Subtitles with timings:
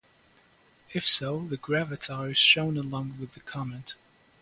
[0.95, 3.93] If so, the Gravatar is shown along with the comment.